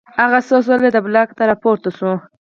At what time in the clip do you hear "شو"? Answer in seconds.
1.97-2.11